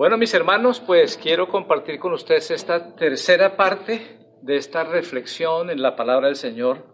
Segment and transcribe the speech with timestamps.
[0.00, 5.82] Bueno, mis hermanos, pues quiero compartir con ustedes esta tercera parte de esta reflexión en
[5.82, 6.86] la palabra del Señor,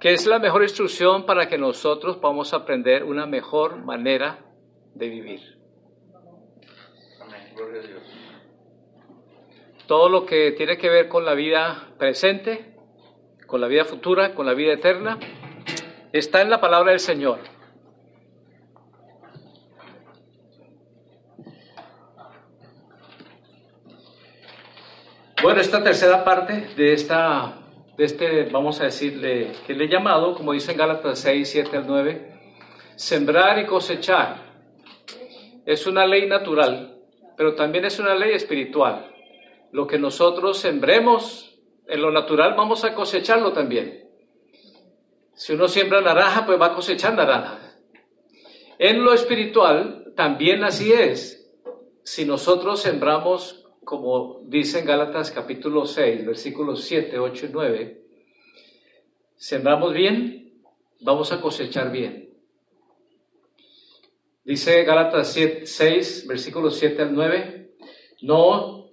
[0.00, 4.38] que es la mejor instrucción para que nosotros podamos aprender una mejor manera
[4.94, 5.58] de vivir.
[9.86, 12.76] Todo lo que tiene que ver con la vida presente,
[13.46, 15.18] con la vida futura, con la vida eterna,
[16.14, 17.59] está en la palabra del Señor.
[25.42, 27.54] Bueno, esta tercera parte de esta,
[27.96, 31.78] de este, vamos a decirle, que le he llamado, como dice en Gálatas 6, 7
[31.78, 32.40] al 9,
[32.94, 34.36] sembrar y cosechar.
[35.64, 36.98] Es una ley natural,
[37.38, 39.14] pero también es una ley espiritual.
[39.72, 44.10] Lo que nosotros sembremos en lo natural, vamos a cosecharlo también.
[45.32, 47.76] Si uno siembra naranja, pues va a cosechar naranja.
[48.78, 51.50] En lo espiritual, también así es.
[52.02, 58.02] Si nosotros sembramos como dice en Gálatas capítulo 6, versículos 7, 8 y 9,
[59.34, 60.62] sembramos bien,
[61.00, 62.32] vamos a cosechar bien.
[64.44, 67.74] Dice Gálatas 6, versículos 7 al 9,
[68.22, 68.90] no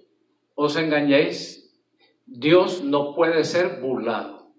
[0.56, 1.72] os engañéis,
[2.26, 4.50] Dios no puede ser burlado,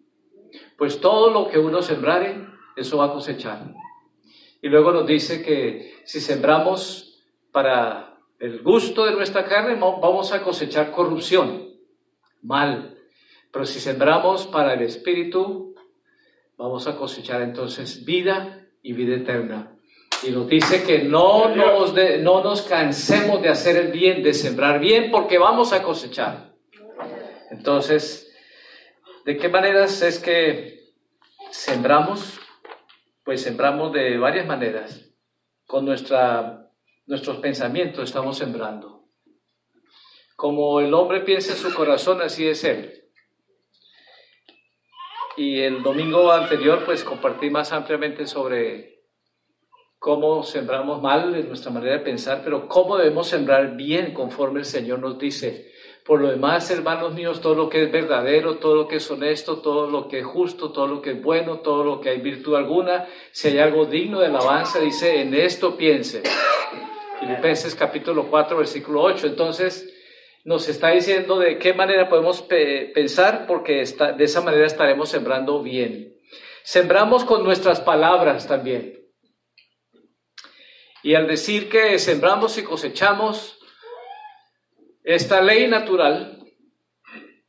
[0.78, 3.74] pues todo lo que uno sembrare, eso va a cosechar.
[4.62, 8.09] Y luego nos dice que si sembramos para
[8.40, 11.74] el gusto de nuestra carne, vamos a cosechar corrupción,
[12.42, 12.98] mal.
[13.52, 15.76] Pero si sembramos para el Espíritu,
[16.58, 19.76] vamos a cosechar entonces vida y vida eterna.
[20.24, 24.80] Y nos dice que no nos, no nos cansemos de hacer el bien, de sembrar
[24.80, 26.54] bien, porque vamos a cosechar.
[27.52, 28.34] Entonces,
[29.26, 30.92] ¿de qué maneras es que
[31.50, 32.40] sembramos?
[33.24, 35.06] Pues sembramos de varias maneras.
[35.66, 36.69] Con nuestra
[37.10, 39.08] nuestros pensamientos estamos sembrando.
[40.36, 43.04] Como el hombre piensa en su corazón, así es él.
[45.36, 49.06] Y el domingo anterior, pues compartí más ampliamente sobre
[49.98, 54.66] cómo sembramos mal en nuestra manera de pensar, pero cómo debemos sembrar bien conforme el
[54.66, 55.72] Señor nos dice.
[56.06, 59.62] Por lo demás, hermanos míos, todo lo que es verdadero, todo lo que es honesto,
[59.62, 62.56] todo lo que es justo, todo lo que es bueno, todo lo que hay virtud
[62.56, 66.22] alguna, si hay algo digno de alabanza, dice, en esto piense.
[67.20, 69.28] Filipenses capítulo 4, versículo 8.
[69.28, 69.94] Entonces,
[70.46, 76.16] nos está diciendo de qué manera podemos pensar, porque de esa manera estaremos sembrando bien.
[76.64, 79.00] Sembramos con nuestras palabras también.
[81.04, 83.60] Y al decir que sembramos y cosechamos,
[85.04, 86.40] esta ley natural,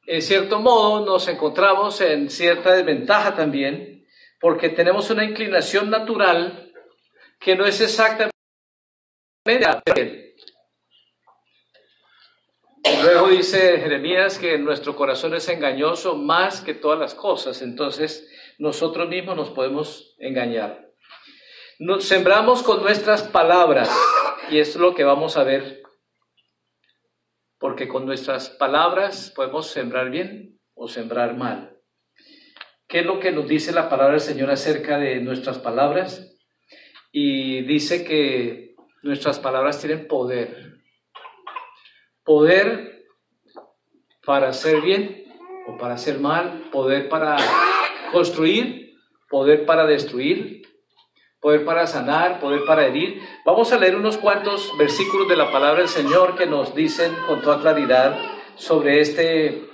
[0.06, 4.06] en cierto modo nos encontramos en cierta desventaja también,
[4.40, 6.72] porque tenemos una inclinación natural
[7.38, 8.39] que no es exactamente
[13.02, 18.28] Luego dice Jeremías que nuestro corazón es engañoso más que todas las cosas, entonces
[18.58, 20.90] nosotros mismos nos podemos engañar.
[21.78, 23.90] Nos sembramos con nuestras palabras
[24.50, 25.82] y es lo que vamos a ver,
[27.58, 31.78] porque con nuestras palabras podemos sembrar bien o sembrar mal.
[32.86, 36.36] ¿Qué es lo que nos dice la palabra del Señor acerca de nuestras palabras?
[37.12, 38.69] Y dice que
[39.02, 40.74] Nuestras palabras tienen poder.
[42.22, 43.06] Poder
[44.26, 45.24] para hacer bien
[45.66, 47.38] o para hacer mal, poder para
[48.12, 48.98] construir,
[49.30, 50.62] poder para destruir,
[51.40, 53.22] poder para sanar, poder para herir.
[53.46, 57.40] Vamos a leer unos cuantos versículos de la palabra del Señor que nos dicen con
[57.40, 58.18] toda claridad
[58.56, 59.66] sobre este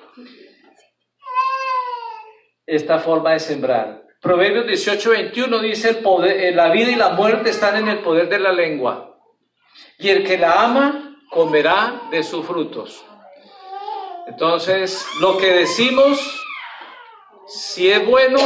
[2.65, 4.05] esta forma de sembrar.
[4.21, 8.29] Proverbios 18, 21 dice, el poder, la vida y la muerte están en el poder
[8.29, 9.06] de la lengua
[9.99, 13.05] y el que la ama comerá de sus frutos.
[14.27, 16.19] Entonces, lo que decimos,
[17.47, 18.39] si es bueno,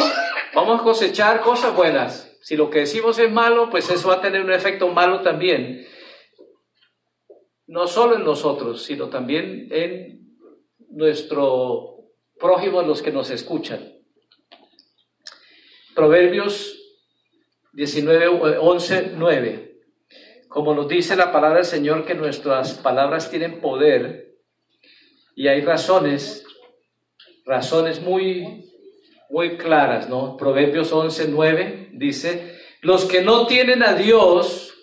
[0.55, 2.39] vamos a cosechar cosas buenas.
[2.43, 5.87] Si lo que decimos es malo, pues eso va a tener un efecto malo también.
[7.67, 10.37] No solo en nosotros, sino también en
[10.91, 11.97] nuestro
[12.39, 13.95] prójimo, los que nos escuchan.
[15.95, 16.77] Proverbios
[17.73, 19.70] 19, 11, 9
[20.51, 24.35] como nos dice la palabra del Señor, que nuestras palabras tienen poder
[25.37, 26.45] y hay razones,
[27.47, 28.69] razones muy,
[29.31, 30.37] muy claras, ¿no?
[30.37, 34.75] Proverbios 11, 9 dice, los que no tienen a Dios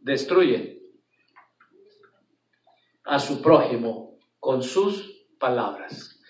[0.00, 0.80] destruyen
[3.04, 6.20] a su prójimo con sus palabras.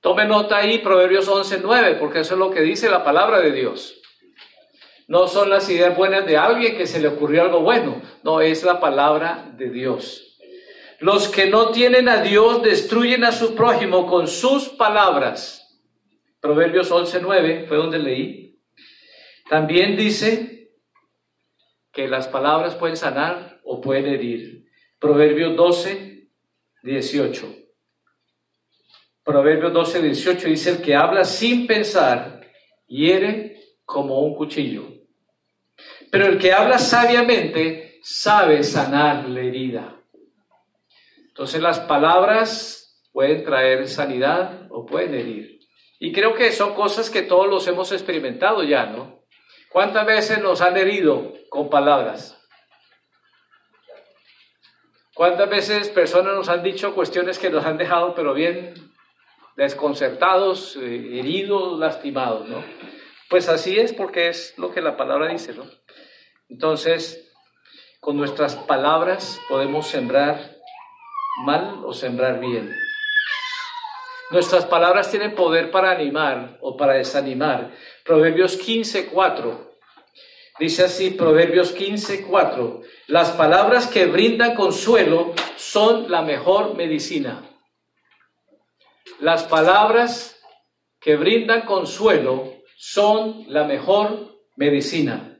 [0.00, 3.52] Tome nota ahí, Proverbios 11, 9, porque eso es lo que dice la palabra de
[3.52, 4.01] Dios.
[5.12, 8.62] No son las ideas buenas de alguien que se le ocurrió algo bueno, no, es
[8.62, 10.38] la palabra de Dios.
[11.00, 15.84] Los que no tienen a Dios destruyen a su prójimo con sus palabras.
[16.40, 18.58] Proverbios 11.9 fue donde leí.
[19.50, 20.70] También dice
[21.92, 24.64] que las palabras pueden sanar o pueden herir.
[24.98, 26.30] Proverbios 12,
[26.84, 27.54] 18.
[29.22, 32.40] Proverbios 12, 18 dice, el que habla sin pensar
[32.86, 34.91] hiere como un cuchillo.
[36.12, 39.96] Pero el que habla sabiamente sabe sanar la herida.
[41.28, 45.60] Entonces las palabras pueden traer sanidad o pueden herir.
[45.98, 49.24] Y creo que son cosas que todos los hemos experimentado ya, ¿no?
[49.70, 52.38] ¿Cuántas veces nos han herido con palabras?
[55.14, 58.74] ¿Cuántas veces personas nos han dicho cuestiones que nos han dejado pero bien
[59.56, 62.62] desconcertados, eh, heridos, lastimados, ¿no?
[63.30, 65.64] Pues así es porque es lo que la palabra dice, ¿no?
[66.52, 67.32] Entonces,
[67.98, 70.54] con nuestras palabras podemos sembrar
[71.46, 72.76] mal o sembrar bien.
[74.30, 77.72] Nuestras palabras tienen poder para animar o para desanimar.
[78.04, 79.78] Proverbios 15, 4.
[80.58, 82.82] Dice así, Proverbios 15, 4.
[83.06, 87.48] Las palabras que brindan consuelo son la mejor medicina.
[89.20, 90.38] Las palabras
[91.00, 95.31] que brindan consuelo son la mejor medicina.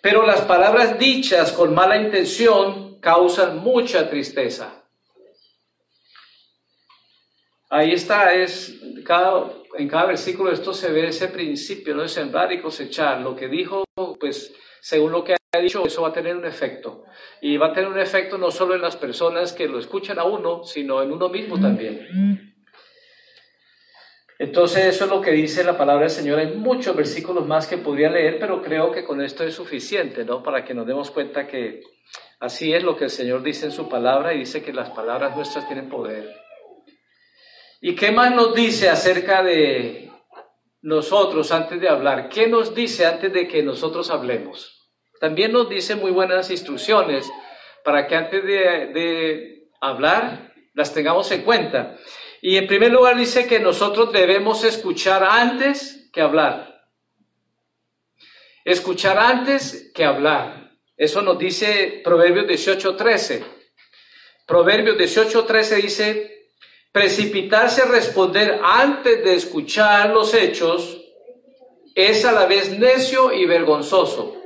[0.00, 4.84] Pero las palabras dichas con mala intención causan mucha tristeza.
[7.68, 12.02] Ahí está, es cada, en cada versículo esto se ve ese principio, ¿no?
[12.02, 13.20] De sembrar y cosechar.
[13.20, 13.84] Lo que dijo,
[14.20, 17.04] pues, según lo que ha dicho, eso va a tener un efecto.
[17.40, 20.24] Y va a tener un efecto no solo en las personas que lo escuchan a
[20.24, 22.55] uno, sino en uno mismo también.
[24.38, 26.38] Entonces eso es lo que dice la palabra del Señor.
[26.38, 30.42] Hay muchos versículos más que podría leer, pero creo que con esto es suficiente, ¿no?
[30.42, 31.80] Para que nos demos cuenta que
[32.40, 35.34] así es lo que el Señor dice en su palabra y dice que las palabras
[35.34, 36.34] nuestras tienen poder.
[37.80, 40.10] ¿Y qué más nos dice acerca de
[40.82, 42.28] nosotros antes de hablar?
[42.28, 44.90] ¿Qué nos dice antes de que nosotros hablemos?
[45.18, 47.30] También nos dice muy buenas instrucciones
[47.84, 48.58] para que antes de,
[48.92, 51.96] de hablar las tengamos en cuenta.
[52.42, 56.84] Y en primer lugar dice que nosotros debemos escuchar antes que hablar.
[58.64, 60.72] Escuchar antes que hablar.
[60.96, 63.44] Eso nos dice Proverbios 18:13.
[64.46, 66.50] Proverbios 18:13 dice,
[66.92, 71.02] precipitarse a responder antes de escuchar los hechos
[71.94, 74.36] es a la vez necio y vergonzoso.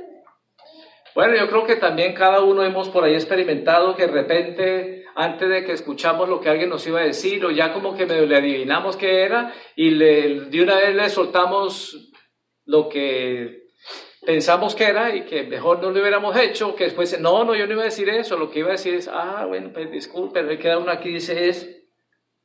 [1.13, 5.49] Bueno, yo creo que también cada uno hemos por ahí experimentado que de repente, antes
[5.49, 8.35] de que escuchamos lo que alguien nos iba a decir, o ya como que le
[8.35, 12.11] adivinamos qué era, y de una vez le soltamos
[12.65, 13.65] lo que
[14.25, 17.65] pensamos que era y que mejor no lo hubiéramos hecho, que después, no, no, yo
[17.65, 20.43] no iba a decir eso, lo que iba a decir es, ah, bueno, pues disculpe,
[20.43, 21.83] me queda uno aquí, dice, es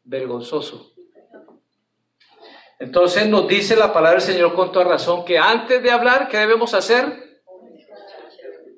[0.03, 0.93] vergonzoso.
[2.79, 6.39] Entonces nos dice la palabra del Señor con toda razón que antes de hablar, ¿qué
[6.39, 7.27] debemos hacer?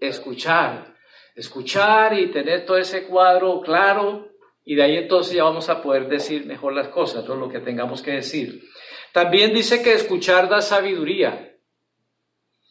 [0.00, 0.94] escuchar,
[1.38, 4.28] escuchar y tener todo ese cuadro claro
[4.64, 7.60] y de ahí entonces ya vamos a poder decir mejor las cosas, todo lo que
[7.60, 8.68] tengamos que decir.
[9.12, 11.56] También dice que escuchar da sabiduría.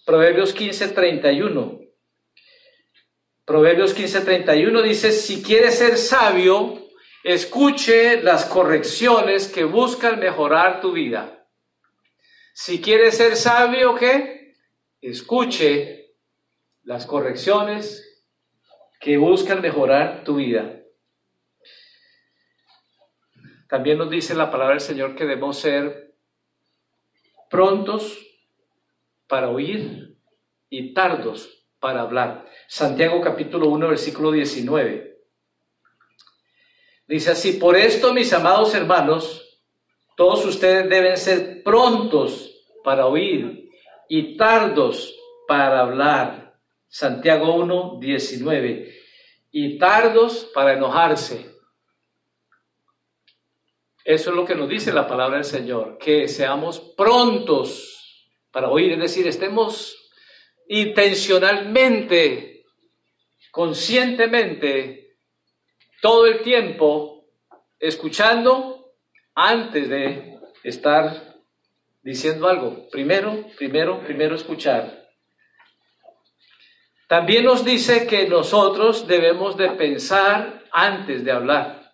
[0.05, 1.79] Proverbios 15:31.
[3.45, 6.89] Proverbios 15:31 dice, si quieres ser sabio,
[7.23, 11.47] escuche las correcciones que buscan mejorar tu vida.
[12.53, 14.55] Si quieres ser sabio, ¿qué?
[15.01, 16.15] Escuche
[16.83, 18.06] las correcciones
[18.99, 20.81] que buscan mejorar tu vida.
[23.69, 26.15] También nos dice la palabra del Señor que debemos ser
[27.49, 28.17] prontos
[29.27, 30.17] para oír
[30.69, 32.45] y tardos para hablar.
[32.67, 35.17] Santiago capítulo 1 versículo 19.
[37.07, 39.63] Dice así, por esto mis amados hermanos,
[40.15, 43.69] todos ustedes deben ser prontos para oír
[44.09, 45.13] y tardos
[45.47, 46.46] para hablar
[46.87, 48.95] Santiago 1, 19.
[49.51, 51.57] Y tardos para enojarse.
[54.03, 58.93] Eso es lo que nos dice la palabra del Señor, que seamos prontos para oír,
[58.93, 60.11] es decir, estemos
[60.69, 62.65] intencionalmente,
[63.51, 65.17] conscientemente,
[66.01, 67.25] todo el tiempo
[67.79, 68.93] escuchando
[69.35, 71.35] antes de estar
[72.01, 72.87] diciendo algo.
[72.89, 75.06] Primero, primero, primero escuchar.
[77.07, 81.93] También nos dice que nosotros debemos de pensar antes de hablar.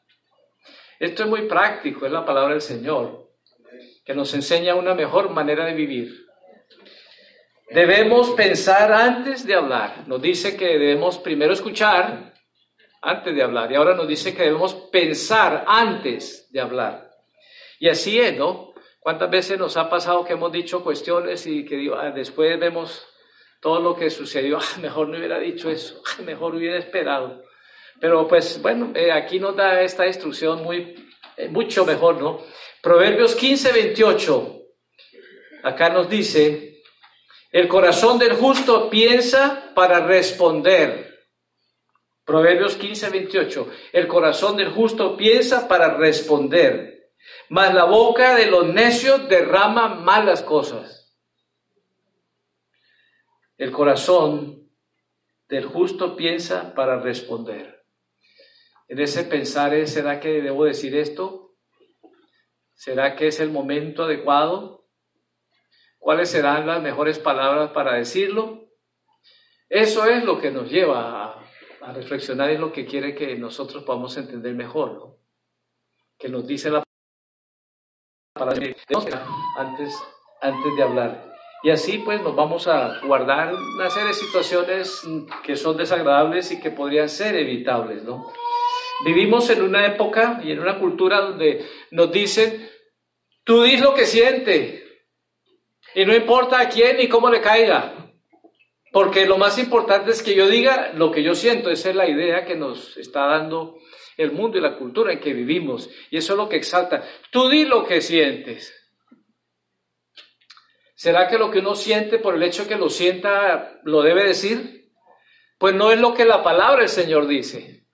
[1.00, 3.30] Esto es muy práctico, es la palabra del Señor,
[4.04, 6.26] que nos enseña una mejor manera de vivir.
[7.70, 10.08] Debemos pensar antes de hablar.
[10.08, 12.34] Nos dice que debemos primero escuchar
[13.02, 13.72] antes de hablar.
[13.72, 17.12] Y ahora nos dice que debemos pensar antes de hablar.
[17.80, 18.74] Y así es, ¿no?
[19.00, 23.06] ¿Cuántas veces nos ha pasado que hemos dicho cuestiones y que ah, después vemos
[23.64, 24.60] todo lo que sucedió?
[24.62, 27.42] Ah, mejor no hubiera dicho eso, mejor hubiera esperado.
[28.00, 30.96] Pero pues bueno, eh, aquí nos da esta instrucción muy,
[31.38, 32.42] eh, mucho mejor, ¿no?
[32.82, 34.60] Proverbios 15, 28.
[35.64, 36.82] Acá nos dice,
[37.52, 41.14] el corazón del justo piensa para responder.
[42.26, 43.68] Proverbios 15, 28.
[43.94, 47.12] El corazón del justo piensa para responder,
[47.50, 51.03] mas la boca de los necios derrama malas cosas.
[53.64, 54.70] El corazón
[55.48, 57.86] del justo piensa para responder.
[58.90, 61.56] En ese pensar ¿será que debo decir esto?
[62.74, 64.90] ¿Será que es el momento adecuado?
[65.98, 68.68] ¿Cuáles serán las mejores palabras para decirlo?
[69.70, 71.42] Eso es lo que nos lleva
[71.80, 75.20] a reflexionar en lo que quiere que nosotros podamos entender mejor, ¿no?
[76.20, 76.84] que nos dice la
[78.34, 78.76] palabra
[79.58, 80.04] antes,
[80.42, 81.33] antes de hablar.
[81.64, 85.02] Y así pues nos vamos a guardar una serie de situaciones
[85.44, 88.34] que son desagradables y que podrían ser evitables, ¿no?
[89.06, 92.70] Vivimos en una época y en una cultura donde nos dicen,
[93.46, 94.84] tú dis lo que siente
[95.96, 97.94] y no importa a quién ni cómo le caiga.
[98.92, 101.72] Porque lo más importante es que yo diga lo que yo siento.
[101.72, 103.80] Esa es la idea que nos está dando
[104.18, 105.90] el mundo y la cultura en que vivimos.
[106.12, 107.04] Y eso es lo que exalta.
[107.32, 108.83] Tú di lo que sientes.
[111.04, 114.90] ¿Será que lo que uno siente por el hecho que lo sienta lo debe decir?
[115.58, 117.88] Pues no es lo que la palabra del Señor dice.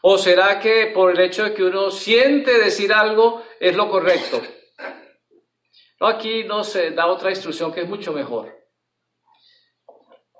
[0.00, 4.40] ¿O será que por el hecho de que uno siente decir algo es lo correcto?
[5.98, 8.56] No, aquí nos da otra instrucción que es mucho mejor.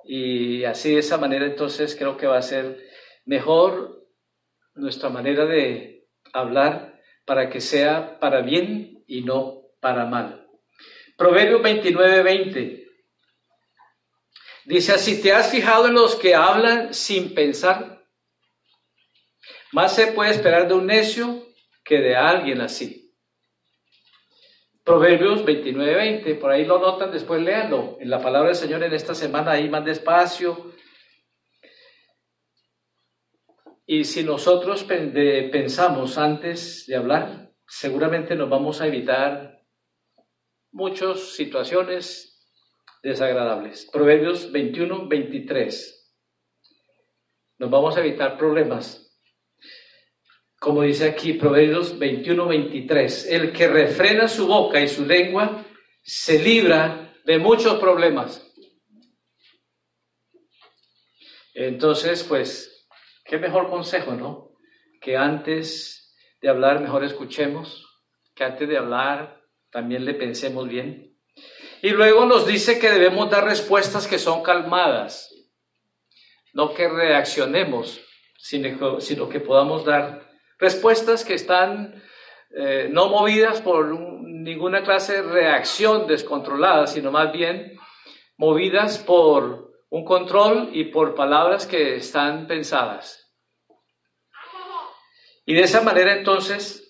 [0.05, 2.87] Y así de esa manera entonces creo que va a ser
[3.25, 4.07] mejor
[4.75, 10.42] nuestra manera de hablar para que sea para bien y no para mal.
[11.23, 12.87] Proverbio 29, 20.
[14.65, 18.03] Dice así, ¿te has fijado en los que hablan sin pensar?
[19.71, 21.47] Más se puede esperar de un necio
[21.81, 23.15] que de alguien así.
[24.83, 27.95] Proverbios 29, 20, por ahí lo notan, después léanlo.
[28.01, 30.73] En la palabra del Señor en esta semana, ahí más despacio.
[33.85, 39.52] Y si nosotros pensamos antes de hablar, seguramente nos vamos a evitar
[40.73, 42.45] muchas situaciones
[43.01, 43.89] desagradables.
[43.91, 46.15] Proverbios 21, 23.
[47.59, 49.03] Nos vamos a evitar problemas
[50.63, 55.65] como dice aquí Proverbios 21, 23, el que refrena su boca y su lengua
[56.01, 58.49] se libra de muchos problemas.
[61.53, 62.87] Entonces, pues,
[63.25, 64.55] qué mejor consejo, ¿no?
[65.01, 67.85] Que antes de hablar mejor escuchemos,
[68.33, 69.42] que antes de hablar
[69.73, 71.17] también le pensemos bien.
[71.81, 75.35] Y luego nos dice que debemos dar respuestas que son calmadas,
[76.53, 77.99] no que reaccionemos,
[78.37, 80.23] sino, que podamos dar
[80.63, 82.01] Respuestas que están
[82.55, 87.77] eh, no movidas por ninguna clase de reacción descontrolada, sino más bien
[88.37, 93.33] movidas por un control y por palabras que están pensadas.
[95.45, 96.82] Y de esa manera entonces,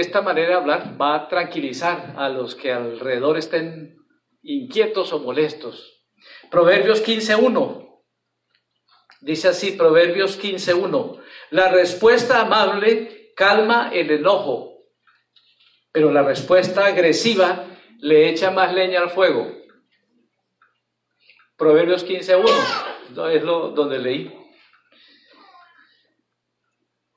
[0.00, 3.96] esta manera de hablar va a tranquilizar a los que alrededor estén
[4.42, 6.04] inquietos o molestos.
[6.50, 8.02] Proverbios 15.1.
[9.22, 11.22] Dice así, Proverbios 15.1.
[11.50, 14.84] La respuesta amable calma el enojo,
[15.92, 17.64] pero la respuesta agresiva
[17.98, 19.50] le echa más leña al fuego.
[21.56, 24.30] Proverbios 15.1 es lo donde leí.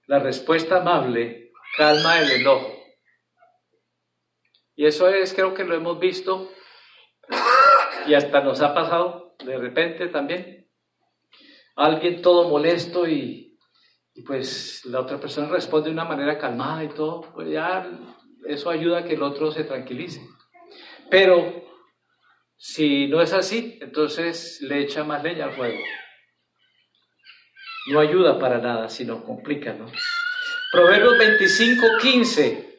[0.07, 2.73] La respuesta amable calma el enojo.
[4.75, 6.49] Y eso es, creo que lo hemos visto
[8.07, 10.69] y hasta nos ha pasado de repente también.
[11.75, 13.49] Alguien todo molesto y
[14.19, 17.89] y pues la otra persona responde de una manera calmada y todo, pues ya
[18.45, 20.19] eso ayuda a que el otro se tranquilice.
[21.09, 21.63] Pero
[22.57, 25.79] si no es así, entonces le echa más leña al fuego.
[27.87, 29.85] No ayuda para nada, sino complica, ¿no?
[30.71, 32.69] Proverbios 25, 15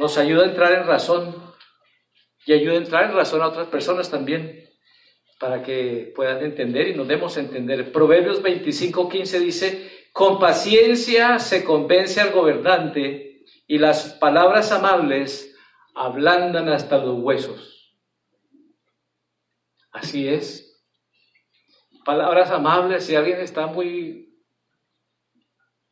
[0.00, 1.54] nos ayuda a entrar en razón
[2.46, 4.68] y ayuda a entrar en razón a otras personas también
[5.38, 7.92] para que puedan entender y nos demos a entender.
[7.92, 15.56] Proverbios 25, 15 dice, con paciencia se convence al gobernante y las palabras amables
[15.94, 17.96] ablandan hasta los huesos.
[19.92, 20.82] Así es.
[22.04, 24.29] Palabras amables, si alguien está muy,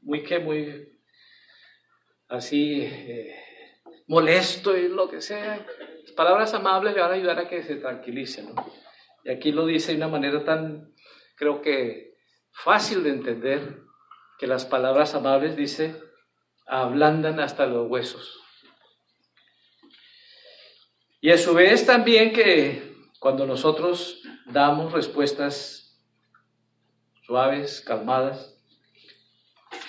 [0.08, 0.88] muy que, muy
[2.30, 3.36] así eh,
[4.06, 5.66] molesto y lo que sea,
[6.16, 8.42] palabras amables le van a ayudar a que se tranquilice.
[9.22, 10.94] Y aquí lo dice de una manera tan,
[11.36, 12.16] creo que
[12.50, 13.82] fácil de entender,
[14.38, 15.94] que las palabras amables, dice,
[16.66, 18.40] ablandan hasta los huesos.
[21.20, 26.02] Y a su vez también que cuando nosotros damos respuestas
[27.26, 28.57] suaves, calmadas,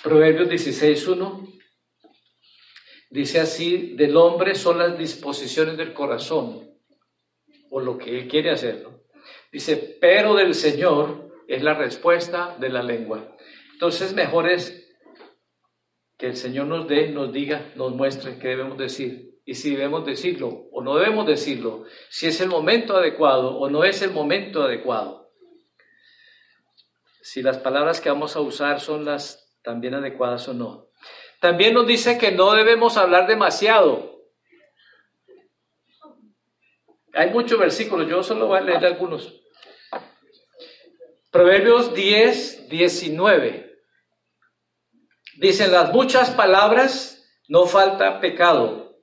[0.02, 1.60] Proverbios 16.1
[3.10, 6.70] dice así, del hombre son las disposiciones del corazón,
[7.70, 8.86] o lo que él quiere hacer.
[9.52, 13.36] Dice, pero del Señor es la respuesta de la lengua.
[13.72, 14.88] Entonces mejor es
[16.16, 19.40] que el Señor nos dé, nos diga, nos muestre qué debemos decir.
[19.44, 23.84] Y si debemos decirlo o no debemos decirlo, si es el momento adecuado o no
[23.84, 25.32] es el momento adecuado.
[27.22, 30.88] Si las palabras que vamos a usar son las también adecuadas o no.
[31.40, 34.20] También nos dice que no debemos hablar demasiado.
[37.14, 39.40] Hay muchos versículos, yo solo voy a leer algunos.
[41.30, 43.78] Proverbios 10, 19.
[45.38, 49.00] Dicen las muchas palabras, no falta pecado,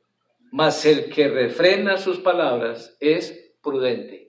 [0.51, 4.26] mas el que refrena sus palabras es prudente.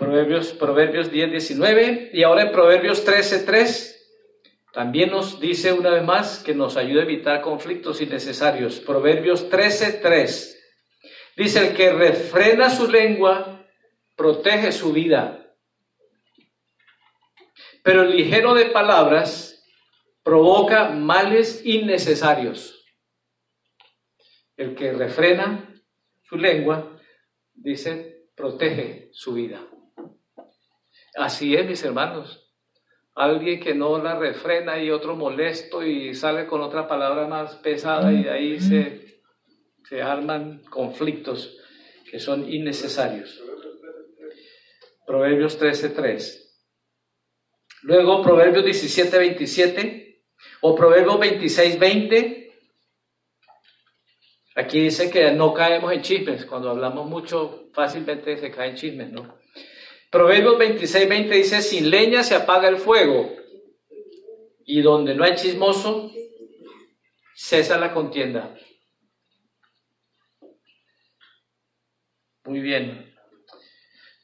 [0.00, 3.96] Proverbios, Proverbios 10, 19 y ahora en Proverbios 13, 3
[4.72, 8.80] también nos dice una vez más que nos ayuda a evitar conflictos innecesarios.
[8.80, 10.74] Proverbios 13, 3
[11.36, 13.64] dice el que refrena su lengua
[14.16, 15.40] protege su vida
[17.82, 19.64] pero el ligero de palabras
[20.22, 22.84] provoca males innecesarios.
[24.56, 25.74] El que refrena
[26.22, 27.00] su lengua,
[27.54, 29.66] dice, protege su vida.
[31.16, 32.46] Así es, mis hermanos.
[33.14, 38.12] Alguien que no la refrena y otro molesto y sale con otra palabra más pesada
[38.12, 39.22] y ahí se,
[39.88, 41.58] se arman conflictos
[42.10, 43.42] que son innecesarios.
[45.06, 46.50] Proverbios 13:3.
[47.82, 50.24] Luego Proverbios 17, 27
[50.60, 52.52] o Proverbios 26, 20.
[54.56, 56.44] Aquí dice que no caemos en chismes.
[56.46, 59.39] Cuando hablamos mucho, fácilmente se caen chismes, ¿no?
[60.10, 63.32] Proverbios 26, 20 dice, sin leña se apaga el fuego
[64.64, 66.10] y donde no hay chismoso,
[67.34, 68.56] cesa la contienda.
[72.44, 73.14] Muy bien.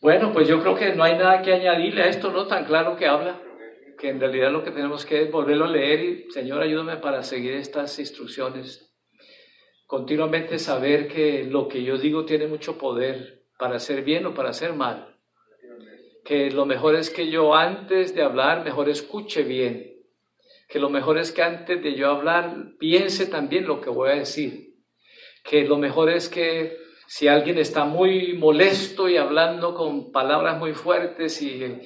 [0.01, 2.47] Bueno, pues yo creo que no hay nada que añadirle a esto, ¿no?
[2.49, 3.41] Tan claro que habla
[3.97, 7.23] que en realidad lo que tenemos que es volverlo a leer y, Señor, ayúdame para
[7.23, 8.95] seguir estas instrucciones.
[9.87, 14.51] Continuamente saber que lo que yo digo tiene mucho poder para hacer bien o para
[14.51, 15.16] hacer mal.
[16.27, 19.95] Que lo mejor es que yo antes de hablar, mejor escuche bien.
[20.69, 24.17] Que lo mejor es que antes de yo hablar, piense también lo que voy a
[24.17, 24.75] decir.
[25.45, 30.75] Que lo mejor es que si alguien está muy molesto y hablando con palabras muy
[30.75, 31.81] fuertes y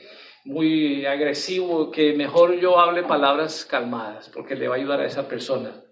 [0.46, 5.28] muy agresivo, que mejor yo hable palabras calmadas, porque le va a ayudar a esa
[5.28, 5.84] persona.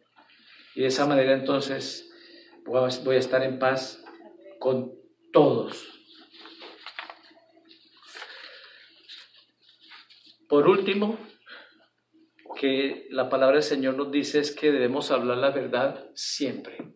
[0.75, 2.11] Y de esa manera entonces
[2.65, 4.03] voy a estar en paz
[4.59, 4.95] con
[5.33, 5.98] todos.
[10.49, 11.19] Por último,
[12.59, 16.95] que la palabra del Señor nos dice es que debemos hablar la verdad siempre.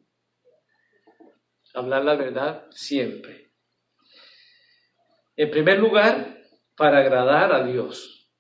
[1.75, 3.53] Hablar la verdad siempre.
[5.37, 6.43] En primer lugar,
[6.77, 8.31] para agradar a Dios.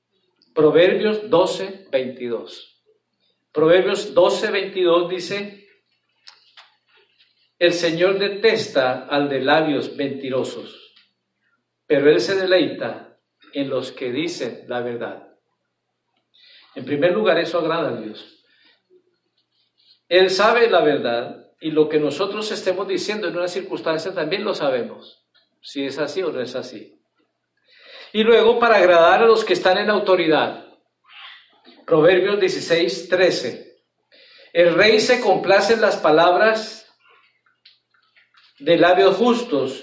[0.54, 2.82] Proverbios 12, 22.
[3.52, 5.68] Proverbios 12, 22 dice,
[7.58, 10.94] el Señor detesta al de labios mentirosos,
[11.86, 13.11] pero Él se deleita
[13.52, 15.28] en los que dicen la verdad.
[16.74, 18.44] En primer lugar, eso agrada a Dios.
[20.08, 24.54] Él sabe la verdad y lo que nosotros estemos diciendo en una circunstancia también lo
[24.54, 25.24] sabemos,
[25.60, 27.00] si es así o no es así.
[28.12, 30.66] Y luego para agradar a los que están en autoridad.
[31.86, 33.76] Proverbios 16, 13.
[34.52, 36.92] El rey se complace en las palabras
[38.58, 39.82] de labios justos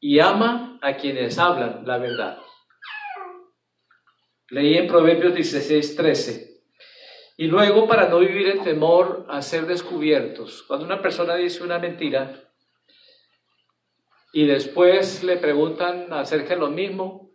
[0.00, 2.38] y ama a quienes hablan la verdad.
[4.50, 6.48] Leí en Proverbios 16, 13.
[7.36, 11.78] Y luego, para no vivir en temor a ser descubiertos, cuando una persona dice una
[11.78, 12.50] mentira
[14.32, 17.30] y después le preguntan acerca de lo mismo,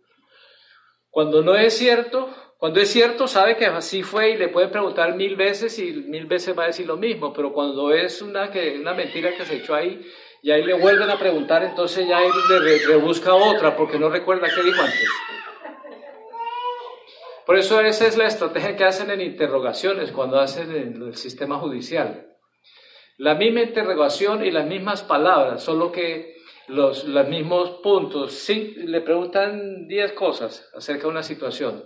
[1.08, 5.14] cuando no es cierto, cuando es cierto, sabe que así fue y le puede preguntar
[5.14, 8.78] mil veces y mil veces va a decir lo mismo, pero cuando es una, que,
[8.78, 10.04] una mentira que se echó ahí,
[10.42, 14.48] y ahí le vuelven a preguntar, entonces ya él le rebusca otra porque no recuerda
[14.54, 15.08] qué dijo antes.
[17.46, 21.58] Por eso esa es la estrategia que hacen en interrogaciones cuando hacen en el sistema
[21.58, 22.34] judicial.
[23.18, 26.36] La misma interrogación y las mismas palabras, solo que
[26.68, 28.48] los, los mismos puntos.
[28.48, 31.84] le preguntan 10 cosas acerca de una situación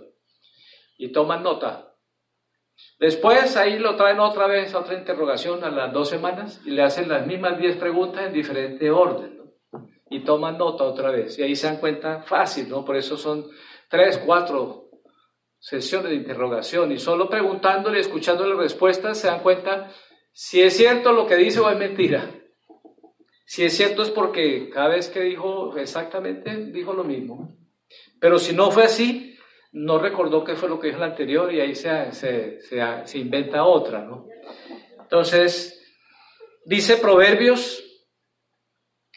[0.97, 1.93] y toman nota.
[2.97, 6.83] Después ahí lo traen otra vez a otra interrogación a las dos semanas y le
[6.83, 9.37] hacen las mismas 10 preguntas en diferente orden.
[10.09, 11.37] Y toman nota otra vez.
[11.37, 12.83] Y ahí se dan cuenta fácil, ¿no?
[12.83, 13.45] Por eso son
[13.89, 14.88] 3, 4
[15.59, 16.91] sesiones de interrogación.
[16.91, 19.91] Y solo preguntándole y escuchando las respuestas se dan cuenta
[20.31, 22.31] si es cierto lo que dice o es mentira.
[23.45, 27.57] Si es cierto es porque cada vez que dijo exactamente, dijo lo mismo.
[28.19, 29.37] Pero si no fue así,
[29.71, 33.63] no recordó qué fue lo que dijo el anterior y ahí se, se, se, inventa
[33.63, 34.27] otra, ¿no?
[34.99, 35.83] Entonces,
[36.65, 37.83] dice Proverbios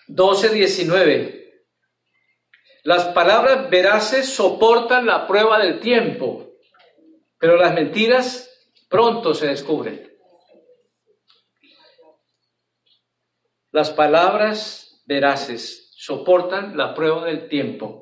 [0.09, 1.42] 12, 19.
[2.85, 6.53] Las palabras veraces soportan la prueba del tiempo,
[7.39, 8.51] pero las mentiras
[8.89, 10.11] pronto se descubren.
[13.71, 18.01] Las palabras veraces soportan la prueba del tiempo.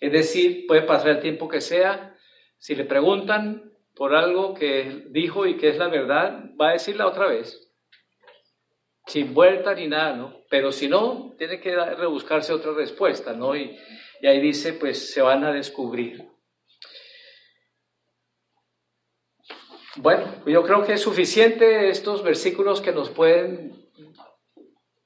[0.00, 2.16] Es decir, puede pasar el tiempo que sea,
[2.58, 7.06] si le preguntan por algo que dijo y que es la verdad, va a decirla
[7.06, 7.65] otra vez.
[9.06, 10.42] Sin vuelta ni nada, ¿no?
[10.50, 13.54] Pero si no, tiene que rebuscarse otra respuesta, ¿no?
[13.54, 13.78] Y,
[14.20, 16.28] y ahí dice, pues se van a descubrir.
[19.96, 23.88] Bueno, yo creo que es suficiente estos versículos que nos pueden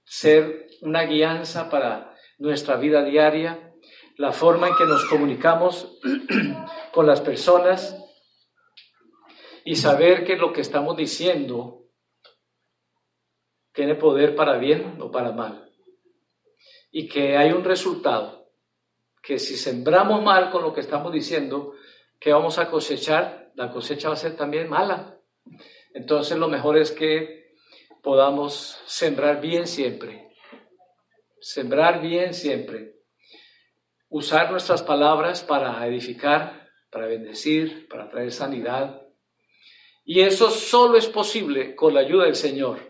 [0.05, 3.73] ser una guianza para nuestra vida diaria,
[4.17, 6.01] la forma en que nos comunicamos
[6.93, 7.97] con las personas
[9.65, 11.80] y saber que lo que estamos diciendo
[13.73, 15.71] tiene poder para bien o para mal.
[16.91, 18.51] Y que hay un resultado,
[19.23, 21.75] que si sembramos mal con lo que estamos diciendo,
[22.19, 25.19] que vamos a cosechar, la cosecha va a ser también mala.
[25.95, 27.55] Entonces lo mejor es que
[28.03, 30.29] podamos sembrar bien siempre.
[31.41, 32.97] Sembrar bien siempre.
[34.09, 39.03] Usar nuestras palabras para edificar, para bendecir, para traer sanidad.
[40.05, 42.90] Y eso solo es posible con la ayuda del Señor.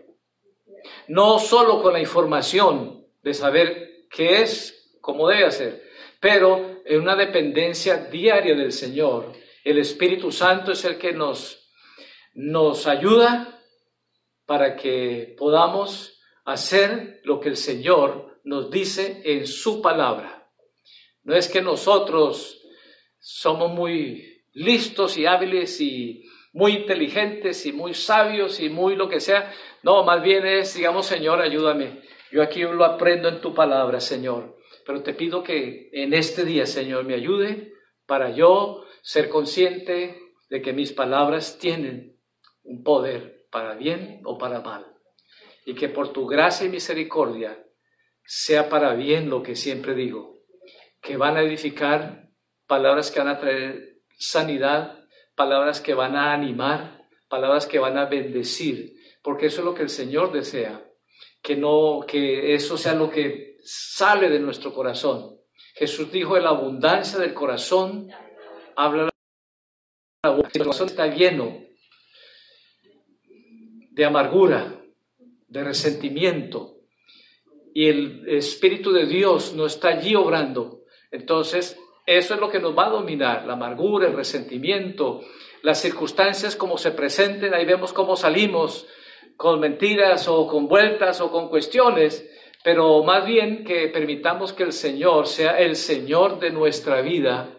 [1.08, 5.82] No solo con la información de saber qué es, cómo debe ser,
[6.20, 9.32] pero en una dependencia diaria del Señor.
[9.64, 11.70] El Espíritu Santo es el que nos,
[12.34, 13.60] nos ayuda
[14.46, 20.50] para que podamos hacer lo que el Señor nos dice en su palabra.
[21.22, 22.60] No es que nosotros
[23.18, 29.20] somos muy listos y hábiles y muy inteligentes y muy sabios y muy lo que
[29.20, 29.52] sea.
[29.82, 32.02] No, más bien es, digamos, Señor, ayúdame.
[32.32, 34.56] Yo aquí lo aprendo en tu palabra, Señor.
[34.86, 37.72] Pero te pido que en este día, Señor, me ayude
[38.06, 42.18] para yo ser consciente de que mis palabras tienen
[42.62, 44.86] un poder para bien o para mal.
[45.64, 47.64] Y que por tu gracia y misericordia
[48.24, 50.38] sea para bien lo que siempre digo,
[51.00, 52.28] que van a edificar
[52.66, 54.99] palabras que van a traer sanidad,
[55.40, 59.80] palabras que van a animar, palabras que van a bendecir, porque eso es lo que
[59.80, 60.84] el Señor desea,
[61.40, 65.38] que no que eso sea lo que sale de nuestro corazón.
[65.76, 68.10] Jesús dijo, "En la abundancia del corazón
[68.76, 69.08] habla
[70.22, 71.64] la boca, el corazón está lleno
[73.96, 74.78] de amargura,
[75.48, 76.80] de resentimiento,
[77.72, 81.78] y el Espíritu de Dios no está allí obrando, entonces
[82.18, 85.20] eso es lo que nos va a dominar, la amargura, el resentimiento,
[85.62, 88.86] las circunstancias como se presenten, ahí vemos cómo salimos
[89.36, 92.28] con mentiras o con vueltas o con cuestiones,
[92.62, 97.58] pero más bien que permitamos que el Señor sea el Señor de nuestra vida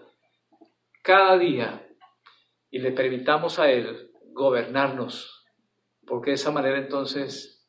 [1.02, 1.88] cada día
[2.70, 5.42] y le permitamos a Él gobernarnos
[6.12, 7.66] porque de esa manera entonces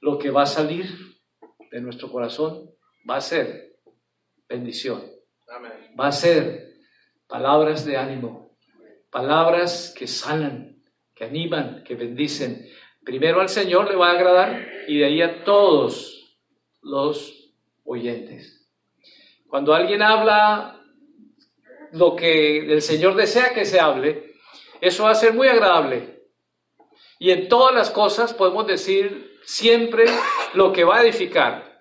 [0.00, 0.86] lo que va a salir
[1.70, 2.70] de nuestro corazón
[3.08, 3.76] va a ser
[4.48, 5.00] bendición,
[5.98, 6.74] va a ser
[7.26, 8.56] palabras de ánimo,
[9.10, 10.82] palabras que sanan,
[11.14, 12.66] que animan, que bendicen.
[13.04, 16.38] Primero al Señor le va a agradar y de ahí a todos
[16.80, 17.52] los
[17.84, 18.68] oyentes.
[19.48, 20.80] Cuando alguien habla
[21.92, 24.34] lo que el Señor desea que se hable,
[24.80, 26.12] eso va a ser muy agradable
[27.18, 30.06] y en todas las cosas podemos decir siempre
[30.54, 31.71] lo que va a edificar.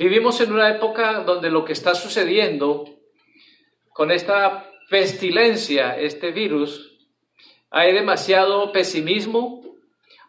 [0.00, 2.86] Vivimos en una época donde lo que está sucediendo
[3.90, 6.96] con esta pestilencia, este virus,
[7.68, 9.62] hay demasiado pesimismo,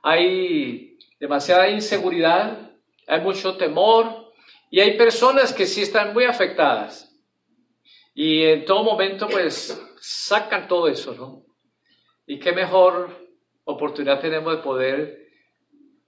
[0.04, 2.70] hay demasiada inseguridad,
[3.08, 4.34] hay mucho temor
[4.70, 7.18] y hay personas que sí están muy afectadas.
[8.14, 11.46] Y en todo momento pues sacan todo eso, ¿no?
[12.28, 13.26] Y qué mejor
[13.64, 15.30] oportunidad tenemos de poder,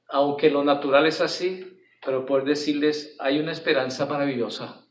[0.10, 1.73] aunque lo natural es así,
[2.06, 4.86] pero poder decirles, hay una esperanza maravillosa.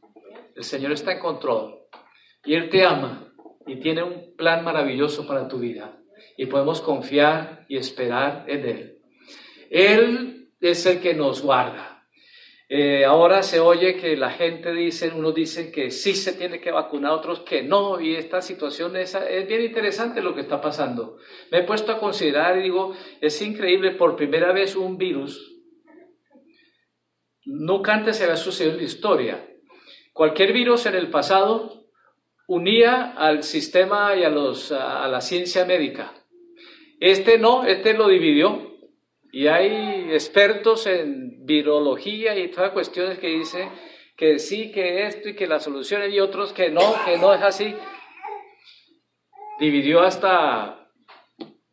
[0.54, 1.78] El Señor está en control
[2.44, 3.32] y Él te ama
[3.66, 5.98] y tiene un plan maravilloso para tu vida.
[6.36, 8.98] Y podemos confiar y esperar en Él.
[9.70, 11.92] Él es el que nos guarda.
[12.74, 16.70] Eh, ahora se oye que la gente dice, unos dicen que sí se tiene que
[16.70, 21.18] vacunar, otros que no, y esta situación es, es, bien interesante lo que está pasando.
[21.50, 25.51] Me he puesto a considerar y digo, es increíble, por primera vez un virus,
[27.44, 29.48] nunca antes se había sucedido en la historia.
[30.12, 31.86] Cualquier virus en el pasado
[32.46, 36.12] unía al sistema y a, los, a la ciencia médica.
[37.00, 38.70] Este no, este lo dividió.
[39.32, 43.70] Y hay expertos en virología y todas cuestiones que dicen
[44.16, 47.42] que sí, que esto y que la solución y otros que no, que no es
[47.42, 47.74] así.
[49.58, 50.90] Dividió hasta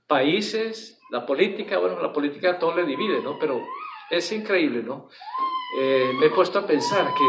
[0.07, 3.37] países, la política, bueno, la política todo le divide, ¿no?
[3.37, 3.61] Pero
[4.09, 5.09] es increíble, ¿no?
[5.79, 7.25] Eh, me he puesto a pensar que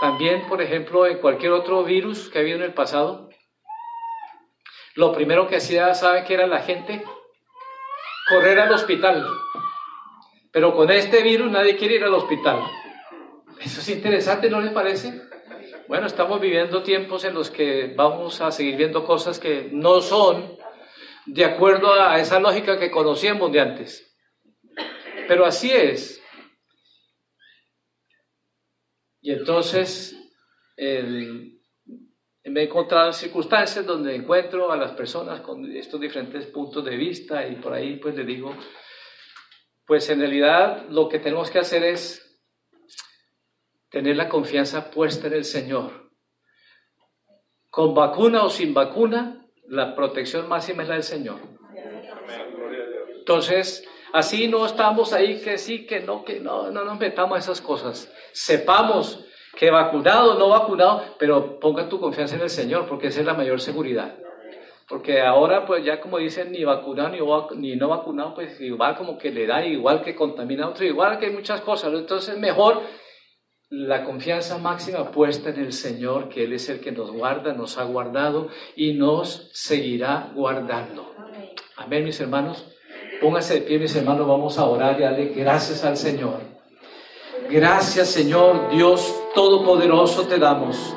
[0.00, 3.28] también, por ejemplo, en cualquier otro virus que ha habido en el pasado,
[4.94, 7.02] lo primero que hacía, ¿sabe qué era la gente?
[8.28, 9.26] Correr al hospital
[10.52, 12.60] pero con este virus nadie quiere ir al hospital.
[13.60, 15.22] Eso es interesante, ¿no les parece?
[15.88, 20.56] Bueno, estamos viviendo tiempos en los que vamos a seguir viendo cosas que no son
[21.26, 24.07] de acuerdo a esa lógica que conocíamos de antes.
[25.28, 26.20] Pero así es.
[29.20, 30.16] Y entonces
[30.76, 36.96] me he encontrado en circunstancias donde encuentro a las personas con estos diferentes puntos de
[36.96, 38.56] vista y por ahí pues le digo,
[39.84, 42.40] pues en realidad lo que tenemos que hacer es
[43.90, 46.10] tener la confianza puesta en el Señor.
[47.68, 51.40] Con vacuna o sin vacuna, la protección máxima es la del Señor.
[53.18, 57.40] Entonces, así no estamos ahí que sí, que no, que no, no nos metamos a
[57.40, 58.12] esas cosas.
[58.32, 59.24] Sepamos
[59.58, 63.34] que vacunado no vacunado, pero ponga tu confianza en el Señor, porque esa es la
[63.34, 64.16] mayor seguridad.
[64.88, 67.10] Porque ahora, pues ya como dicen, ni vacunado
[67.56, 71.18] ni, no vacunado, pues igual como que le da, igual que contamina a otro, igual
[71.18, 71.92] que hay muchas cosas.
[71.92, 72.82] Entonces, mejor
[73.68, 77.76] la confianza máxima puesta en el Señor, que Él es el que nos guarda, nos
[77.78, 81.14] ha guardado y nos seguirá guardando.
[81.76, 82.77] Amén, mis hermanos.
[83.20, 86.40] Póngase de pie, mis hermanos, vamos a orar y darle gracias al Señor.
[87.50, 90.94] Gracias, Señor, Dios Todopoderoso, te damos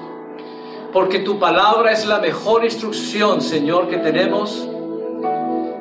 [0.92, 4.68] porque tu palabra es la mejor instrucción, Señor, que tenemos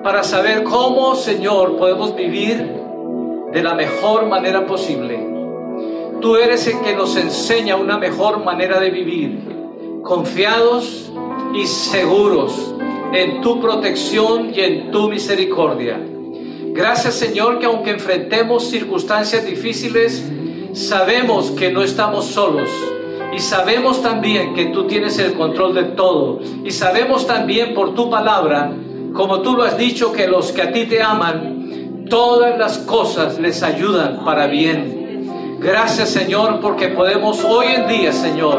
[0.02, 2.58] para saber cómo, Señor, podemos vivir
[3.52, 5.26] de la mejor manera posible.
[6.20, 11.10] Tú eres el que nos enseña una mejor manera de vivir, confiados
[11.54, 12.74] y seguros
[13.12, 16.00] en tu protección y en tu misericordia.
[16.72, 20.24] Gracias Señor que aunque enfrentemos circunstancias difíciles,
[20.72, 22.70] sabemos que no estamos solos
[23.32, 26.40] y sabemos también que tú tienes el control de todo.
[26.64, 28.72] Y sabemos también por tu palabra,
[29.12, 33.38] como tú lo has dicho, que los que a ti te aman, todas las cosas
[33.38, 35.58] les ayudan para bien.
[35.60, 38.58] Gracias Señor porque podemos hoy en día, Señor,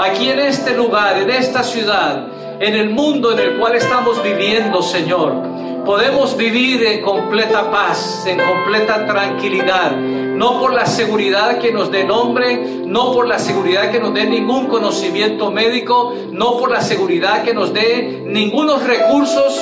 [0.00, 2.28] aquí en este lugar, en esta ciudad,
[2.60, 5.42] en el mundo en el cual estamos viviendo, Señor,
[5.84, 12.04] podemos vivir en completa paz, en completa tranquilidad, no por la seguridad que nos dé
[12.04, 17.42] nombre, no por la seguridad que nos dé ningún conocimiento médico, no por la seguridad
[17.42, 19.60] que nos dé ningunos recursos,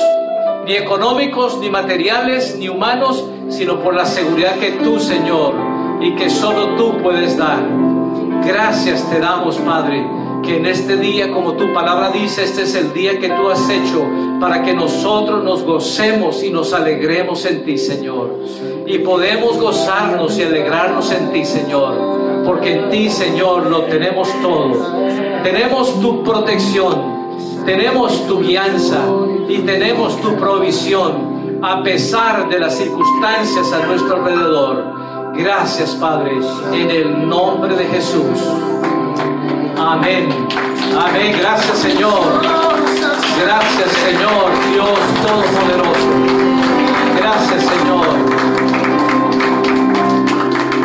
[0.65, 5.53] ni económicos, ni materiales, ni humanos, sino por la seguridad que tú, Señor,
[6.01, 7.59] y que solo tú puedes dar.
[8.45, 12.93] Gracias te damos, Padre que en este día, como tu palabra dice, este es el
[12.93, 14.05] día que tú has hecho
[14.39, 18.39] para que nosotros nos gocemos y nos alegremos en ti, Señor.
[18.85, 24.73] Y podemos gozarnos y alegrarnos en ti, Señor, porque en ti, Señor, lo tenemos todo.
[25.43, 28.99] Tenemos tu protección, tenemos tu guianza
[29.47, 34.93] y tenemos tu provisión a pesar de las circunstancias a nuestro alrededor.
[35.35, 36.33] Gracias, Padre,
[36.73, 38.39] en el nombre de Jesús.
[39.77, 40.29] Amén.
[40.97, 41.35] Amén.
[41.39, 42.41] Gracias Señor.
[43.41, 46.09] Gracias Señor, Dios Todopoderoso.
[47.17, 48.07] Gracias Señor.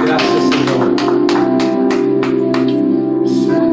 [0.05, 0.98] Gracias Señor.